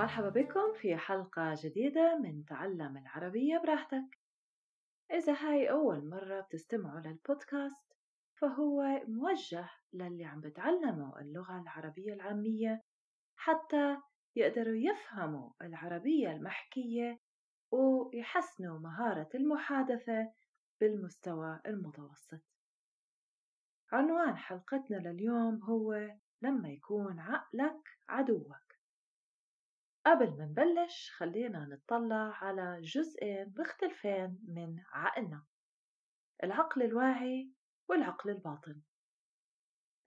مرحبا 0.00 0.28
بكم 0.28 0.72
في 0.80 0.96
حلقة 0.96 1.54
جديدة 1.62 2.18
من 2.18 2.44
تعلم 2.44 2.96
العربية 2.96 3.58
براحتك. 3.58 4.18
إذا 5.12 5.32
هاي 5.32 5.70
أول 5.70 6.08
مرة 6.08 6.40
بتستمعوا 6.40 7.00
للبودكاست 7.00 7.92
فهو 8.34 9.02
موجه 9.08 9.70
للي 9.92 10.24
عم 10.24 10.40
بتعلموا 10.40 11.20
اللغة 11.20 11.60
العربية 11.62 12.12
العامية 12.12 12.82
حتى 13.36 13.96
يقدروا 14.36 14.76
يفهموا 14.76 15.50
العربية 15.62 16.32
المحكية 16.32 17.18
ويحسنوا 17.70 18.78
مهارة 18.78 19.28
المحادثة 19.34 20.32
بالمستوى 20.80 21.60
المتوسط. 21.66 22.42
عنوان 23.92 24.36
حلقتنا 24.36 24.96
لليوم 24.96 25.62
هو 25.62 26.10
لما 26.42 26.68
يكون 26.68 27.18
عقلك 27.18 27.98
عدوك. 28.08 28.69
قبل 30.06 30.36
ما 30.38 30.44
نبلش 30.44 31.10
خلينا 31.16 31.66
نطلع 31.66 32.32
على 32.44 32.80
جزئين 32.80 33.54
مختلفين 33.58 34.38
من 34.48 34.76
عقلنا 34.92 35.44
العقل 36.44 36.82
الواعي 36.82 37.52
والعقل 37.88 38.30
الباطن. 38.30 38.80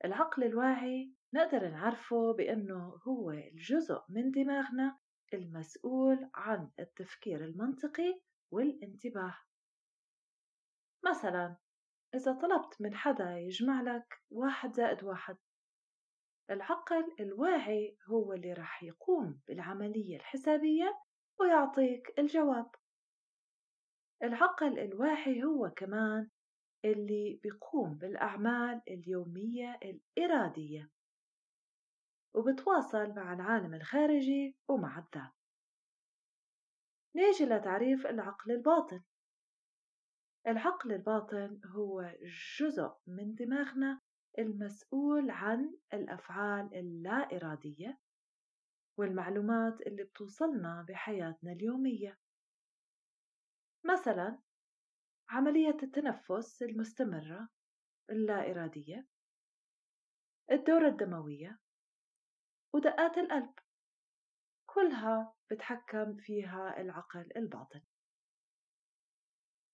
العقل 0.06 0.44
الواعي 0.44 1.14
نقدر 1.34 1.70
نعرفه 1.70 2.34
بأنه 2.34 3.00
هو 3.08 3.32
الجزء 3.32 4.02
من 4.10 4.32
دماغنا 4.32 4.98
المسؤول 5.34 6.30
عن 6.36 6.72
التفكير 6.80 7.46
المنطقي 7.46 8.22
والانتباه. 8.52 9.38
مثلا 11.06 11.58
إذا 12.16 12.34
طلبت 12.34 12.82
من 12.82 12.96
حدا 12.96 13.38
يجمع 13.38 13.82
لك 13.82 14.22
واحد 14.30 14.74
زائد 14.74 15.04
واحد 15.04 15.38
العقل 16.50 17.16
الواعي 17.20 17.98
هو 18.06 18.34
اللي 18.34 18.54
راح 18.54 18.84
يقوم 18.84 19.42
بالعملية 19.48 20.16
الحسابية 20.18 21.00
ويعطيك 21.40 22.20
الجواب. 22.20 22.72
العقل 24.24 24.80
الواعي 24.80 25.44
هو 25.44 25.70
كمان 25.70 26.30
اللي 26.86 27.40
بيقوم 27.44 27.94
بالأعمال 27.98 28.82
اليومية 28.88 29.80
الإرادية 29.84 30.90
وبتواصل 32.34 33.14
مع 33.16 33.34
العالم 33.34 33.74
الخارجي 33.74 34.58
ومع 34.68 34.98
الذات. 34.98 35.32
نيجي 37.16 37.46
لتعريف 37.46 38.08
العقل 38.08 38.52
الباطن. 38.52 39.04
العقل 40.48 40.92
الباطن 40.92 41.62
هو 41.66 42.16
جزء 42.60 42.92
من 43.08 43.36
دماغنا 43.36 44.02
المسؤول 44.40 45.30
عن 45.32 45.78
الأفعال 45.94 46.76
اللا 46.76 47.36
إرادية 47.36 48.00
والمعلومات 48.98 49.82
اللي 49.82 50.04
بتوصلنا 50.04 50.86
بحياتنا 50.90 51.52
اليومية. 51.52 52.20
مثلا 53.86 54.40
عملية 55.30 55.78
التنفس 55.84 56.64
المستمرة 56.64 57.50
اللا 58.10 58.52
إرادية 58.52 59.08
الدورة 60.52 60.88
الدموية 60.88 61.60
ودقات 62.74 63.18
القلب. 63.18 63.54
كلها 64.66 65.34
بتحكم 65.52 66.16
فيها 66.16 66.82
العقل 66.82 67.30
الباطن. 67.36 67.82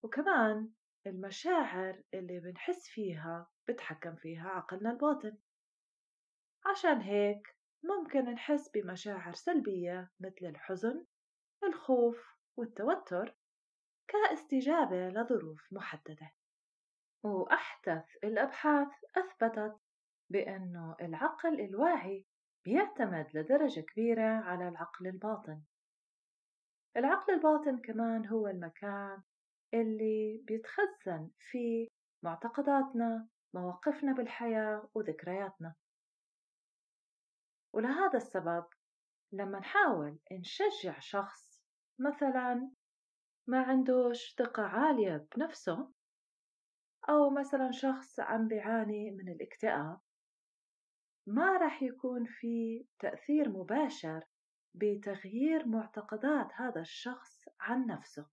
وكمان 0.03 0.73
المشاعر 1.07 2.03
اللي 2.13 2.39
بنحس 2.39 2.87
فيها 2.87 3.47
بتحكم 3.70 4.16
فيها 4.16 4.50
عقلنا 4.50 4.92
الباطن. 4.92 5.38
عشان 6.66 7.02
هيك 7.02 7.55
ممكن 7.83 8.20
نحس 8.20 8.70
بمشاعر 8.70 9.33
سلبية 9.33 10.11
مثل 10.20 10.45
الحزن 10.45 11.05
الخوف 11.64 12.36
والتوتر 12.58 13.36
كاستجابة 14.08 15.10
لظروف 15.10 15.67
محددة. 15.71 16.32
وأحدث 17.23 18.05
الأبحاث 18.23 18.88
أثبتت 19.17 19.77
بأنه 20.30 20.95
العقل 21.02 21.61
الواعي 21.61 22.26
بيعتمد 22.66 23.27
لدرجة 23.33 23.82
كبيرة 23.82 24.30
على 24.30 24.67
العقل 24.67 25.08
الباطن. 25.08 25.61
العقل 26.98 27.33
الباطن 27.33 27.77
كمان 27.82 28.27
هو 28.27 28.48
المكان 28.48 29.22
اللي 29.73 30.42
بيتخزن 30.48 31.30
فيه 31.39 31.88
معتقداتنا 32.23 33.27
مواقفنا 33.54 34.14
بالحياة 34.14 34.89
وذكرياتنا. 34.93 35.76
ولهذا 37.73 38.17
السبب 38.17 38.65
لما 39.32 39.60
نحاول 39.60 40.20
نشجع 40.32 40.99
شخص 40.99 41.61
مثلا 41.99 42.71
ما 43.48 43.61
عندوش 43.61 44.36
ثقة 44.36 44.64
عالية 44.64 45.27
بنفسه 45.36 45.92
أو 47.10 47.30
مثلا 47.30 47.71
شخص 47.71 48.20
عم 48.20 48.48
بيعاني 48.48 49.11
من 49.11 49.30
الاكتئاب 49.30 49.99
ما 51.27 51.58
راح 51.58 51.83
يكون 51.83 52.26
في 52.26 52.86
تأثير 52.99 53.49
مباشر 53.49 54.23
بتغيير 54.76 55.67
معتقدات 55.67 56.48
هذا 56.54 56.81
الشخص 56.81 57.45
عن 57.60 57.86
نفسه. 57.86 58.27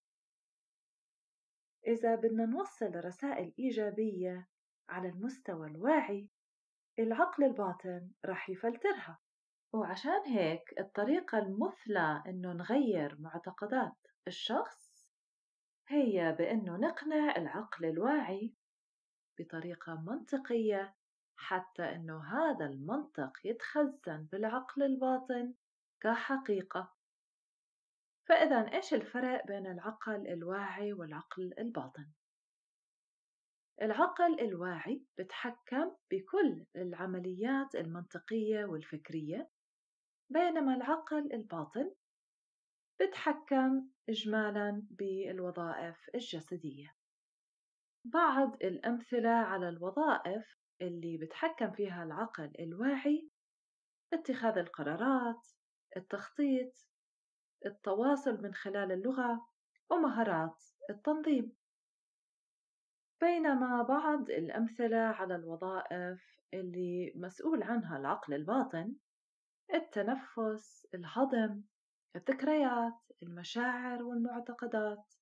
إذا 1.87 2.15
بدنا 2.15 2.47
نوصل 2.47 3.05
رسائل 3.05 3.55
إيجابية 3.59 4.49
على 4.89 5.09
المستوى 5.09 5.67
الواعي 5.67 6.29
العقل 6.99 7.45
الباطن 7.45 8.11
رح 8.27 8.51
يفلترها 8.51 9.19
وعشان 9.73 10.27
هيك 10.27 10.81
الطريقة 10.81 11.39
المثلى 11.39 12.23
إنه 12.27 12.53
نغير 12.53 13.17
معتقدات 13.21 13.97
الشخص 14.29 15.07
هي 15.89 16.33
بإنه 16.39 16.77
نقنع 16.77 17.37
العقل 17.37 17.85
الواعي 17.85 18.55
بطريقة 19.39 19.95
منطقية 19.95 20.95
حتى 21.37 21.83
إنه 21.83 22.25
هذا 22.25 22.67
المنطق 22.67 23.33
يتخزن 23.45 24.29
بالعقل 24.33 24.83
الباطن 24.83 25.55
كحقيقة 26.01 26.93
فإذا 28.29 28.73
إيش 28.73 28.95
الفرق 28.95 29.47
بين 29.47 29.67
العقل 29.67 30.29
الواعي 30.29 30.93
والعقل 30.93 31.55
الباطن؟ 31.59 32.07
العقل 33.83 34.41
الواعي 34.41 35.03
بتحكم 35.19 35.97
بكل 36.11 36.65
العمليات 36.77 37.75
المنطقية 37.75 38.65
والفكرية 38.65 39.51
بينما 40.31 40.75
العقل 40.75 41.33
الباطن 41.33 41.95
بتحكم 43.01 43.89
إجمالا 44.09 44.83
بالوظائف 44.91 45.97
الجسدية. 46.15 46.95
بعض 48.05 48.55
الأمثلة 48.65 49.31
على 49.31 49.69
الوظائف 49.69 50.57
اللي 50.81 51.19
بتحكم 51.19 51.71
فيها 51.73 52.05
العقل 52.05 52.53
الواعي 52.61 53.31
اتخاذ 54.13 54.59
القرارات 54.59 55.47
التخطيط 55.97 56.73
التواصل 57.67 58.43
من 58.43 58.55
خلال 58.55 58.93
اللغة 58.93 59.47
ومهارات 59.91 60.65
التنظيم. 60.91 61.57
بينما 63.21 63.83
بعض 63.83 64.31
الأمثلة 64.31 64.97
على 64.97 65.37
الوظائف 65.37 66.41
اللي 66.55 67.13
مسؤول 67.17 67.63
عنها 67.63 67.97
العقل 67.99 68.35
الباطن 68.35 68.95
التنفس، 69.75 70.87
الهضم، 70.95 71.63
الذكريات، 72.17 73.01
المشاعر 73.23 74.03
والمعتقدات 74.03 75.15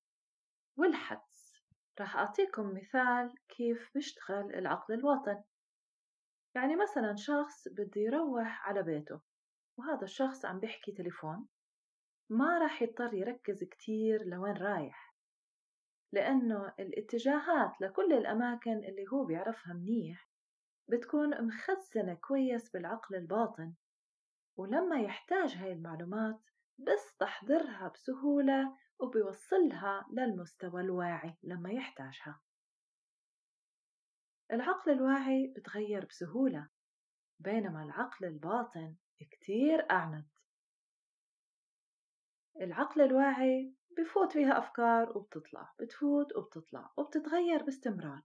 والحدس. 0.77 1.55
راح 1.99 2.15
أعطيكم 2.15 2.73
مثال 2.73 3.33
كيف 3.47 3.91
بيشتغل 3.93 4.55
العقل 4.55 4.93
الباطن 4.93 5.43
يعني 6.55 6.75
مثلا 6.75 7.15
شخص 7.15 7.67
بده 7.67 8.01
يروح 8.01 8.67
على 8.67 8.83
بيته 8.83 9.21
وهذا 9.79 10.03
الشخص 10.03 10.45
عم 10.45 10.59
بيحكي 10.59 10.91
تليفون 10.91 11.47
ما 12.29 12.59
راح 12.59 12.81
يضطر 12.81 13.13
يركز 13.13 13.63
كتير 13.63 14.23
لوين 14.25 14.57
رايح. 14.57 15.14
لأنه 16.15 16.73
الاتجاهات 16.79 17.81
لكل 17.81 18.13
الأماكن 18.13 18.77
اللي 18.77 19.05
هو 19.13 19.25
بيعرفها 19.25 19.73
منيح 19.73 20.29
بتكون 20.87 21.47
مخزنة 21.47 22.13
كويس 22.13 22.69
بالعقل 22.69 23.15
الباطن 23.15 23.73
ولما 24.57 25.01
يحتاج 25.01 25.55
هاي 25.55 25.71
المعلومات 25.73 26.39
بيستحضرها 26.77 27.87
بسهولة 27.87 28.77
وبيوصلها 28.99 30.05
للمستوى 30.11 30.81
الواعي 30.81 31.37
لما 31.43 31.71
يحتاجها. 31.71 32.41
العقل 34.51 34.91
الواعي 34.91 35.53
بتغير 35.55 36.05
بسهولة 36.05 36.69
بينما 37.39 37.83
العقل 37.83 38.25
الباطن 38.25 38.95
كتير 39.31 39.91
أعنت. 39.91 40.27
العقل 42.61 43.01
الواعي 43.01 43.73
بفوت 43.97 44.31
فيها 44.31 44.57
أفكار 44.57 45.17
وبتطلع 45.17 45.73
بتفوت 45.79 46.35
وبتطلع 46.35 46.91
وبتتغير 46.97 47.63
باستمرار. 47.63 48.23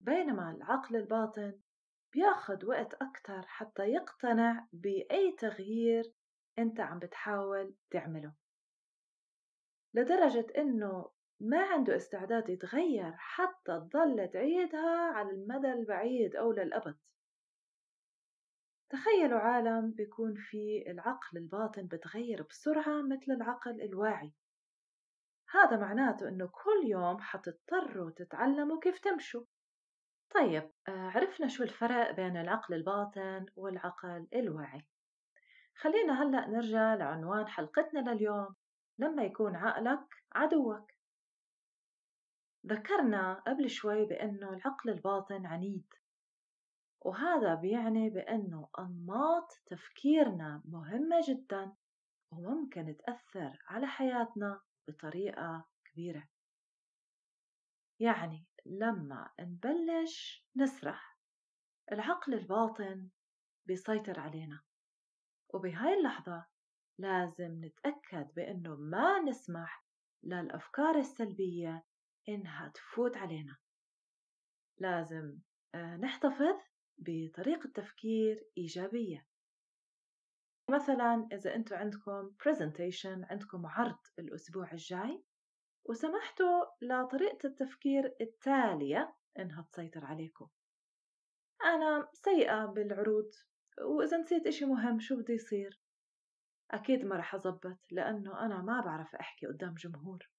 بينما 0.00 0.50
العقل 0.50 0.96
الباطن 0.96 1.60
بياخد 2.12 2.64
وقت 2.64 2.94
أكتر 2.94 3.42
حتى 3.42 3.82
يقتنع 3.82 4.66
بأي 4.72 5.32
تغيير 5.32 6.12
أنت 6.58 6.80
عم 6.80 6.98
بتحاول 6.98 7.74
تعمله. 7.90 8.34
لدرجة 9.94 10.46
إنه 10.58 11.10
ما 11.40 11.62
عنده 11.62 11.96
استعداد 11.96 12.48
يتغير 12.48 13.12
حتى 13.16 13.80
تضل 13.80 14.28
تعيدها 14.32 15.12
على 15.12 15.30
المدى 15.30 15.72
البعيد 15.72 16.36
أو 16.36 16.52
للأبد. 16.52 16.98
تخيلوا 18.90 19.38
عالم 19.38 19.90
بيكون 19.90 20.34
فيه 20.34 20.90
العقل 20.90 21.38
الباطن 21.38 21.86
بتغير 21.86 22.42
بسرعة 22.42 23.02
مثل 23.02 23.32
العقل 23.32 23.82
الواعي. 23.82 24.32
هذا 25.50 25.76
معناته 25.76 26.28
إنه 26.28 26.46
كل 26.46 26.86
يوم 26.86 27.20
حتضطروا 27.20 28.10
تتعلموا 28.10 28.80
كيف 28.80 28.98
تمشوا. 28.98 29.44
طيب 30.34 30.70
آه، 30.88 31.10
عرفنا 31.10 31.48
شو 31.48 31.62
الفرق 31.62 32.10
بين 32.10 32.36
العقل 32.36 32.74
الباطن 32.74 33.46
والعقل 33.56 34.26
الواعي. 34.34 34.86
خلينا 35.74 36.22
هلأ 36.22 36.48
نرجع 36.48 36.94
لعنوان 36.94 37.48
حلقتنا 37.48 38.10
لليوم. 38.10 38.54
لما 38.98 39.22
يكون 39.22 39.56
عقلك 39.56 40.06
عدوك. 40.32 40.92
ذكرنا 42.66 43.34
قبل 43.46 43.70
شوي 43.70 44.04
بأنه 44.04 44.50
العقل 44.50 44.90
الباطن 44.90 45.46
عنيد. 45.46 45.94
وهذا 47.00 47.54
بيعني 47.54 48.10
بأنه 48.10 48.68
أنماط 48.78 49.52
تفكيرنا 49.66 50.62
مهمة 50.64 51.20
جدا 51.28 51.72
وممكن 52.32 52.96
تأثر 52.96 53.62
على 53.68 53.86
حياتنا 53.86 54.60
بطريقة 54.88 55.64
كبيرة. 55.84 56.28
يعني 58.00 58.46
لما 58.66 59.30
نبلش 59.40 60.46
نسرح 60.56 61.18
العقل 61.92 62.34
الباطن 62.34 63.08
بيسيطر 63.66 64.20
علينا 64.20 64.62
وبهاي 65.54 65.94
اللحظة 65.94 66.46
لازم 66.98 67.64
نتأكد 67.64 68.34
بأنه 68.34 68.76
ما 68.76 69.20
نسمح 69.20 69.84
للأفكار 70.22 70.98
السلبية 70.98 71.84
إنها 72.28 72.68
تفوت 72.68 73.16
علينا. 73.16 73.56
لازم 74.78 75.38
آه، 75.74 75.96
نحتفظ 75.96 76.69
بطريقة 77.00 77.70
تفكير 77.74 78.46
إيجابية. 78.58 79.26
مثلا 80.70 81.28
إذا 81.32 81.54
أنتم 81.54 81.76
عندكم 81.76 82.30
presentation 82.42 83.30
عندكم 83.30 83.66
عرض 83.66 83.98
الأسبوع 84.18 84.72
الجاي 84.72 85.24
وسمحتوا 85.84 86.64
لطريقة 86.82 87.46
التفكير 87.46 88.16
التالية 88.20 89.14
إنها 89.38 89.62
تسيطر 89.72 90.04
عليكم. 90.04 90.48
أنا 91.64 92.08
سيئة 92.12 92.66
بالعروض 92.66 93.30
وإذا 93.84 94.16
نسيت 94.16 94.46
إشي 94.46 94.64
مهم 94.64 95.00
شو 95.00 95.16
بدي 95.16 95.32
يصير؟ 95.32 95.80
أكيد 96.70 97.04
ما 97.04 97.16
رح 97.16 97.34
أزبط 97.34 97.78
لأنه 97.90 98.46
أنا 98.46 98.62
ما 98.62 98.80
بعرف 98.80 99.14
أحكي 99.14 99.46
قدام 99.46 99.74
جمهور. 99.74 100.30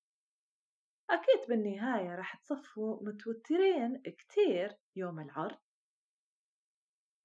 أكيد 1.09 1.49
بالنهاية 1.49 2.15
رح 2.15 2.35
تصفوا 2.35 3.03
متوترين 3.03 4.01
كتير 4.01 4.77
يوم 4.95 5.19
العرض. 5.19 5.57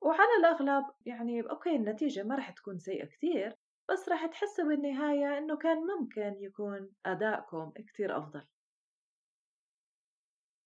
وعلى 0.00 0.36
الأغلب 0.38 0.84
يعني 1.06 1.40
أوكي 1.42 1.76
النتيجة 1.76 2.22
ما 2.22 2.36
رح 2.36 2.50
تكون 2.50 2.78
سيئة 2.78 3.06
كتير 3.06 3.56
بس 3.90 4.08
رح 4.08 4.26
تحسوا 4.26 4.64
بالنهاية 4.64 5.38
إنه 5.38 5.56
كان 5.56 5.78
ممكن 5.78 6.36
يكون 6.40 6.90
أدائكم 7.06 7.72
كتير 7.76 8.18
أفضل. 8.18 8.46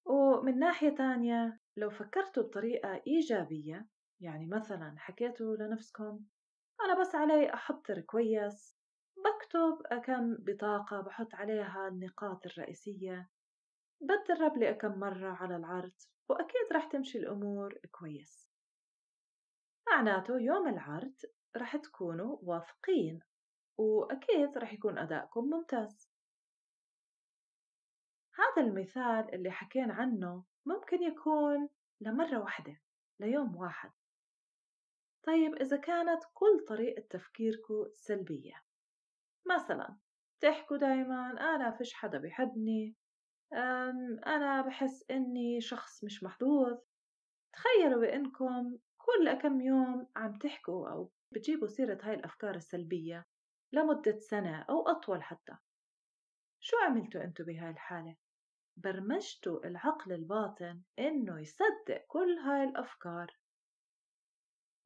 ومن 0.06 0.58
ناحية 0.58 0.94
تانية 0.94 1.60
لو 1.76 1.90
فكرتوا 1.90 2.42
بطريقة 2.42 3.02
إيجابية 3.06 3.86
يعني 4.20 4.46
مثلا 4.46 4.94
حكيتوا 4.98 5.56
لنفسكم 5.56 6.20
أنا 6.84 7.00
بس 7.00 7.14
علي 7.14 7.54
أحضر 7.54 8.00
كويس 8.00 8.76
بكتب 9.16 10.00
كم 10.04 10.34
بطاقة 10.34 11.00
بحط 11.00 11.34
عليها 11.34 11.88
النقاط 11.88 12.46
الرئيسية 12.46 13.30
بتدرب 14.02 14.56
لي 14.56 14.74
كم 14.74 14.98
مرة 14.98 15.28
على 15.30 15.56
العرض 15.56 15.92
وأكيد 16.28 16.72
رح 16.72 16.84
تمشي 16.84 17.18
الأمور 17.18 17.78
كويس. 17.90 18.49
معناته 19.90 20.40
يوم 20.40 20.68
العرض 20.68 21.14
رح 21.56 21.76
تكونوا 21.76 22.38
واثقين 22.42 23.20
وأكيد 23.78 24.58
رح 24.58 24.72
يكون 24.72 24.98
أدائكم 24.98 25.44
ممتاز. 25.44 26.10
هذا 28.34 28.66
المثال 28.66 29.34
اللي 29.34 29.50
حكينا 29.50 29.94
عنه 29.94 30.44
ممكن 30.66 31.02
يكون 31.02 31.68
لمرة 32.00 32.40
واحدة 32.40 32.80
ليوم 33.20 33.56
واحد. 33.56 33.90
طيب 35.22 35.54
إذا 35.54 35.76
كانت 35.76 36.22
كل 36.34 36.64
طريقة 36.68 37.02
تفكيركم 37.10 37.86
سلبية 37.94 38.62
مثلا 39.46 39.96
تحكوا 40.40 40.76
دايما 40.76 41.30
أنا 41.30 41.70
فيش 41.70 41.94
حدا 41.94 42.18
بيحبني 42.18 42.96
أنا 44.26 44.62
بحس 44.62 45.10
إني 45.10 45.60
شخص 45.60 46.04
مش 46.04 46.22
محظوظ 46.22 46.78
تخيلوا 47.52 48.00
بإنكم 48.00 48.78
كل 49.10 49.34
كم 49.34 49.60
يوم 49.60 50.06
عم 50.16 50.38
تحكوا 50.38 50.88
أو 50.90 51.10
بتجيبوا 51.32 51.68
سيرة 51.68 51.98
هاي 52.02 52.14
الأفكار 52.14 52.54
السلبية 52.54 53.26
لمدة 53.72 54.18
سنة 54.18 54.62
أو 54.62 54.88
أطول 54.88 55.22
حتى؟ 55.22 55.56
شو 56.60 56.76
عملتوا 56.76 57.24
أنتوا 57.24 57.44
بهاي 57.44 57.70
الحالة؟ 57.70 58.16
برمجتوا 58.76 59.66
العقل 59.66 60.12
الباطن 60.12 60.82
إنه 60.98 61.40
يصدق 61.40 62.04
كل 62.08 62.38
هاي 62.38 62.64
الأفكار. 62.64 63.36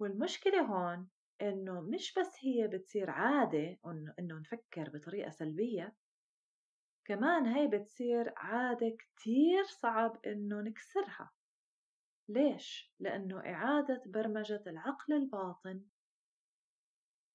والمشكلة 0.01 0.61
هون 0.61 1.09
إنه 1.43 1.81
مش 1.81 2.15
بس 2.19 2.37
هي 2.41 2.69
بتصير 2.69 3.11
عادة 3.11 3.79
إنه 4.19 4.39
نفكر 4.39 4.91
بطريقة 4.91 5.31
سلبية 5.31 5.95
كمان 7.05 7.47
هي 7.47 7.67
بتصير 7.67 8.33
عادة 8.37 8.97
كتير 8.99 9.65
صعب 9.65 10.21
إنه 10.27 10.61
نكسرها. 10.61 11.31
ليش؟ 12.29 12.95
لأنه 13.01 13.41
إعادة 13.41 14.03
برمجة 14.07 14.63
العقل 14.67 15.15
الباطن. 15.15 15.85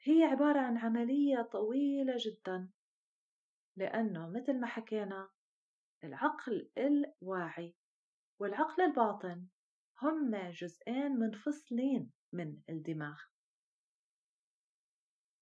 هي 0.02 0.24
عبارة 0.24 0.60
عن 0.60 0.78
عملية 0.78 1.42
طويلة 1.42 2.16
جدا. 2.18 2.70
لأنه 3.78 4.30
مثل 4.30 4.60
ما 4.60 4.68
حكينا 4.68 5.30
العقل 6.04 6.72
الواعي 6.78 7.76
والعقل 8.40 8.84
الباطن 8.84 9.48
هم 10.02 10.36
جزئين 10.36 11.12
منفصلين 11.12 12.12
من 12.34 12.58
الدماغ. 12.69 13.19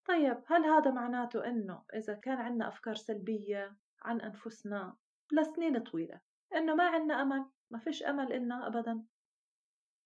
طيب 0.07 0.43
هل 0.47 0.65
هذا 0.65 0.91
معناته 0.91 1.45
إنه 1.47 1.85
إذا 1.95 2.13
كان 2.13 2.37
عنا 2.37 2.67
أفكار 2.67 2.95
سلبية 2.95 3.77
عن 4.01 4.21
أنفسنا 4.21 4.97
لسنين 5.31 5.83
طويلة 5.83 6.21
إنه 6.55 6.75
ما 6.75 6.87
عنا 6.89 7.21
أمل؟ 7.21 7.45
ما 7.71 7.79
فيش 7.79 8.03
أمل 8.03 8.33
إلنا 8.33 8.67
أبدا؟ 8.67 9.05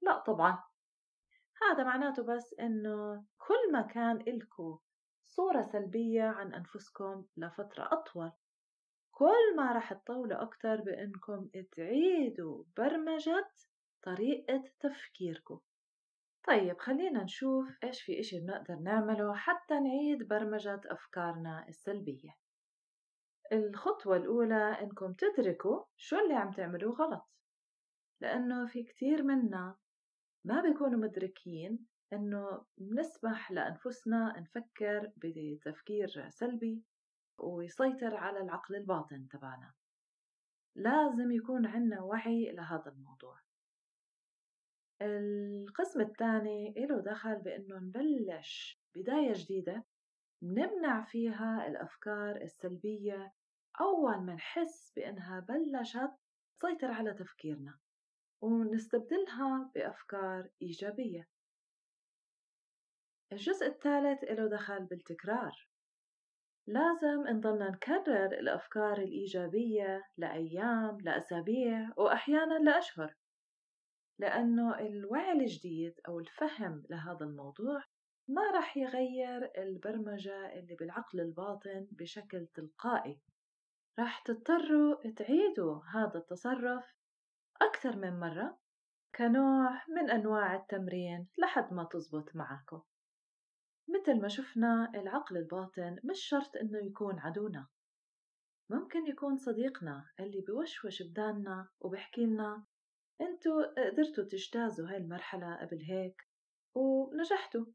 لا 0.02 0.20
طبعا. 0.20 0.64
هذا 1.62 1.84
معناته 1.84 2.24
بس 2.24 2.56
إنه 2.60 3.26
كل 3.38 3.72
ما 3.72 3.82
كان 3.82 4.22
إلكو 4.22 4.80
صورة 5.26 5.62
سلبية 5.62 6.24
عن 6.24 6.54
أنفسكم 6.54 7.26
لفترة 7.38 7.90
أطول. 7.92 8.32
كل 9.12 9.56
ما 9.58 9.72
رح 9.72 9.94
تطولوا 9.94 10.42
أكتر 10.42 10.82
بإنكم 10.82 11.50
تعيدوا 11.72 12.64
برمجة 12.78 13.50
طريقة 14.04 14.64
تفكيركم. 14.80 15.60
طيب 16.48 16.78
خلينا 16.80 17.24
نشوف 17.24 17.66
إيش 17.84 18.02
في 18.02 18.20
إشي 18.20 18.40
بنقدر 18.40 18.76
نعمله 18.76 19.34
حتى 19.36 19.80
نعيد 19.80 20.28
برمجة 20.28 20.82
أفكارنا 20.86 21.66
السلبية. 21.68 22.36
الخطوة 23.52 24.18
الأولى 24.18 24.78
إنكم 24.82 25.14
تدركوا 25.14 25.84
شو 25.98 26.20
اللي 26.20 26.34
عم 26.34 26.52
تعملوه 26.52 26.94
غلط 26.94 27.30
لأنه 28.22 28.68
في 28.68 28.84
كتير 28.84 29.24
منا 29.24 29.76
ما 30.46 30.62
بيكونوا 30.62 31.00
مدركين 31.00 31.88
إنه 32.14 32.66
بنسمح 32.78 33.52
لأنفسنا 33.52 34.40
نفكر 34.40 35.12
بتفكير 35.18 36.30
سلبي 36.30 36.84
ويسيطر 37.38 38.16
على 38.16 38.40
العقل 38.40 38.76
الباطن 38.76 39.28
تبعنا. 39.28 39.74
لازم 40.76 41.32
يكون 41.32 41.66
عنا 41.66 42.02
وعي 42.02 42.52
لهذا 42.52 42.92
الموضوع. 42.92 43.40
القسم 45.02 46.02
الثاني 46.02 46.74
له 46.78 47.02
دخل 47.02 47.36
بإنه 47.36 47.76
نبلش 47.80 48.82
بداية 48.96 49.34
جديدة 49.34 49.84
نمنع 50.42 51.06
فيها 51.06 51.68
الأفكار 51.68 52.36
السلبية 52.36 53.34
أول 53.82 54.26
ما 54.26 54.34
نحس 54.34 54.94
بإنها 54.96 55.40
بلشت 55.40 56.12
تسيطر 56.60 56.92
على 56.92 57.14
تفكيرنا. 57.14 57.80
ونستبدلها 58.42 59.72
بأفكار 59.76 60.50
إيجابية. 60.62 61.28
الجزء 63.32 63.68
الثالث 63.68 64.24
له 64.24 64.48
دخل 64.48 64.86
بالتكرار. 64.86 65.68
لازم 66.68 67.28
نضلنا 67.28 67.70
نكرر 67.70 68.26
الأفكار 68.26 68.98
الإيجابية 68.98 70.04
لأيام 70.18 70.98
لأسابيع 71.02 71.90
وأحيانا 71.98 72.60
لأشهر. 72.60 73.16
لأنه 74.20 74.80
الوعي 74.80 75.32
الجديد 75.32 76.00
أو 76.08 76.20
الفهم 76.20 76.84
لهذا 76.90 77.26
الموضوع 77.26 77.84
ما 78.28 78.52
رح 78.52 78.78
يغير 78.78 79.52
البرمجة 79.58 80.54
اللي 80.54 80.76
بالعقل 80.76 81.20
الباطن 81.20 81.88
بشكل 81.92 82.48
تلقائي. 82.48 83.22
رح 84.00 84.24
تضطروا 84.26 85.10
تعيدوا 85.16 85.82
هذا 85.94 86.18
التصرف 86.18 87.01
أكثر 87.62 87.96
من 87.96 88.20
مرة 88.20 88.58
كنوع 89.16 89.82
من 89.88 90.10
أنواع 90.10 90.56
التمرين 90.56 91.28
لحد 91.38 91.74
ما 91.74 91.84
تزبط 91.84 92.36
معاكم. 92.36 92.82
مثل 93.90 94.22
ما 94.22 94.28
شفنا 94.28 94.92
العقل 94.96 95.38
الباطن 95.38 95.98
مش 96.04 96.20
شرط 96.20 96.56
إنه 96.56 96.80
يكون 96.80 97.20
عدونا. 97.20 97.68
ممكن 98.70 99.08
يكون 99.08 99.38
صديقنا 99.38 100.06
اللي 100.20 100.42
بوشوش 100.42 101.04
بداننا 101.04 101.70
وبحكي 101.80 102.26
لنا 102.26 102.66
انتو 103.22 103.62
قدرتوا 103.78 104.24
تجتازوا 104.24 104.90
هاي 104.90 104.98
المرحلة 104.98 105.56
قبل 105.56 105.82
هيك 105.82 106.22
ونجحتوا. 106.76 107.66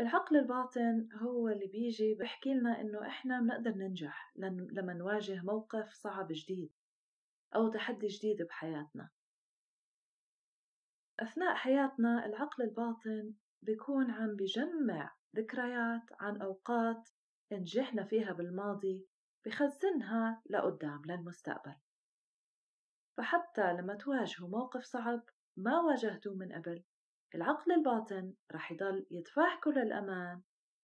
العقل 0.00 0.36
الباطن 0.36 1.08
هو 1.12 1.48
اللي 1.48 1.66
بيجي 1.66 2.14
بحكي 2.14 2.54
لنا 2.54 2.80
إنه 2.80 3.06
إحنا 3.06 3.40
بنقدر 3.40 3.70
ننجح 3.70 4.32
لما 4.36 4.94
نواجه 4.94 5.42
موقف 5.42 5.92
صعب 5.92 6.26
جديد. 6.30 6.72
أو 7.54 7.68
تحدي 7.68 8.06
جديد 8.06 8.42
بحياتنا. 8.42 9.10
أثناء 11.20 11.54
حياتنا 11.54 12.26
العقل 12.26 12.62
الباطن 12.64 13.34
بيكون 13.62 14.10
عم 14.10 14.36
بجمع 14.36 15.14
ذكريات 15.36 16.02
عن 16.20 16.42
أوقات 16.42 17.08
نجحنا 17.52 18.04
فيها 18.04 18.32
بالماضي 18.32 19.06
بخزنها 19.46 20.42
لقدام 20.50 21.02
للمستقبل. 21.06 21.74
فحتى 23.16 23.72
لما 23.72 23.94
تواجهوا 23.94 24.48
موقف 24.48 24.84
صعب 24.84 25.22
ما 25.56 25.80
واجهتوه 25.80 26.34
من 26.34 26.52
قبل 26.52 26.84
العقل 27.34 27.72
الباطن 27.72 28.34
رح 28.52 28.72
يضل 28.72 29.06
يدفعكم 29.10 29.70
للأمان 29.70 30.42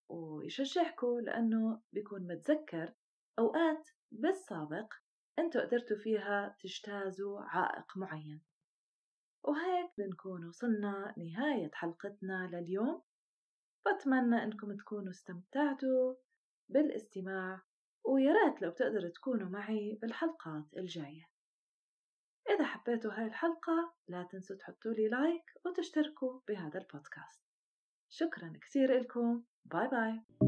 ويشجعكم 0.08 1.20
لأنه 1.20 1.80
بيكون 1.92 2.26
متذكر 2.26 2.94
أوقات 3.38 3.88
بالسابق 4.12 4.94
أنتوا 5.38 5.60
قدرتوا 5.60 5.96
فيها 5.96 6.56
تجتازوا 6.60 7.40
عائق 7.40 7.96
معين. 7.96 8.40
وهيك 9.42 9.90
بنكون 9.98 10.48
وصلنا 10.48 11.14
نهاية 11.16 11.70
حلقتنا 11.74 12.50
لليوم. 12.52 13.02
بتمنى 13.86 14.42
أنكم 14.42 14.76
تكونوا 14.76 15.10
استمتعتوا 15.10 16.14
بالاستماع 16.68 17.62
وياريت 18.04 18.62
لو 18.62 18.70
بتقدروا 18.70 19.10
تكونوا 19.10 19.48
معي 19.48 19.98
بالحلقات 20.02 20.64
الجاية. 20.76 21.28
إذا 22.50 22.64
حبيتوا 22.64 23.12
هاي 23.12 23.26
الحلقة 23.26 23.94
لا 24.08 24.22
تنسوا 24.22 24.56
تحطوا 24.56 24.92
لي 24.92 25.08
like 25.08 25.44
وتشتركوا 25.64 26.40
بهذا 26.48 26.78
البودكاست. 26.78 27.42
شكرا 28.08 28.52
كثير 28.62 29.00
لكم 29.00 29.44
bye 29.64 29.88
bye. 29.88 30.47